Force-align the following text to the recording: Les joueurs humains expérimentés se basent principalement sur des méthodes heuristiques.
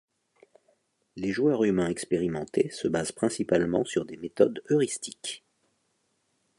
Les 1.15 1.31
joueurs 1.31 1.63
humains 1.63 1.87
expérimentés 1.87 2.71
se 2.71 2.87
basent 2.87 3.11
principalement 3.11 3.85
sur 3.85 4.03
des 4.03 4.17
méthodes 4.17 4.63
heuristiques. 4.71 5.43